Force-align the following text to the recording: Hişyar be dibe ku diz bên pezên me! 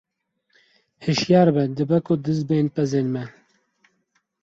Hişyar 1.03 1.47
be 1.55 1.63
dibe 1.75 1.99
ku 2.05 2.13
diz 2.25 2.39
bên 2.47 2.67
pezên 2.75 3.07
me! 3.13 3.23